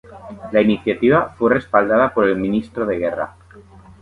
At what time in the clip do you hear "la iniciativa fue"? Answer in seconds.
0.51-1.53